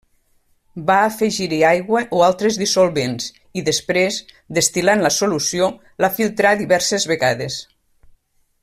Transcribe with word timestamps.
Va 0.85 0.93
afegir-hi 1.09 1.59
aigua 1.71 2.01
o 2.19 2.23
altres 2.29 2.57
dissolvents 2.61 3.29
i 3.61 3.65
després, 3.69 4.19
destil·lant 4.61 5.07
la 5.09 5.15
solució, 5.21 5.69
la 6.07 6.11
filtrà 6.19 6.57
diverses 6.65 7.07
vegades. 7.15 7.61